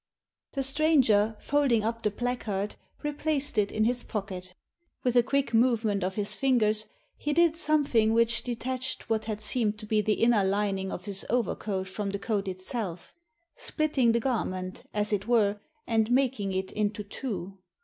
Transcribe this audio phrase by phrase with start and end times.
[0.53, 4.55] The stranger, folding up the placard, replaced it in his pocket
[5.03, 9.77] With a quick movement of his fingers he did something which detached what had seemed
[9.77, 13.13] to be the inner lining of his overcoat from the coat itself—
[13.55, 17.59] splitting the garment, as it were, and making it into two.